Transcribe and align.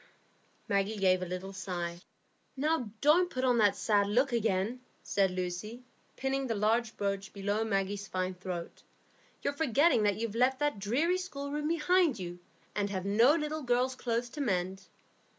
Maggie 0.67 0.97
gave 0.97 1.21
a 1.21 1.27
little 1.27 1.53
sigh. 1.53 2.01
"Now, 2.57 2.89
don't 3.01 3.29
put 3.29 3.43
on 3.43 3.59
that 3.59 3.75
sad 3.75 4.07
look 4.07 4.31
again," 4.33 4.81
said 5.03 5.29
Lucy, 5.29 5.83
pinning 6.17 6.47
the 6.47 6.55
large 6.55 6.97
brooch 6.97 7.31
below 7.33 7.63
Maggie's 7.63 8.07
fine 8.07 8.33
throat. 8.33 8.81
"You're 9.43 9.53
forgetting 9.53 10.01
that 10.01 10.15
you've 10.17 10.33
left 10.33 10.57
that 10.57 10.79
dreary 10.79 11.19
schoolroom 11.19 11.67
behind 11.67 12.17
you, 12.17 12.39
and 12.75 12.89
have 12.89 13.05
no 13.05 13.35
little 13.35 13.61
girls' 13.61 13.93
clothes 13.93 14.29
to 14.29 14.41
mend." 14.41 14.87